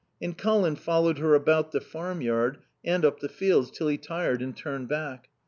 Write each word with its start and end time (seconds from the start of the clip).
And 0.19 0.35
Colin 0.35 0.77
followed 0.77 1.19
her 1.19 1.35
about 1.35 1.73
the 1.73 1.79
farmyard 1.79 2.57
and 2.83 3.05
up 3.05 3.19
the 3.19 3.29
fields 3.29 3.69
till 3.69 3.87
he 3.87 3.99
tired 3.99 4.41
and 4.41 4.57
turned 4.57 4.87
back. 4.87 5.29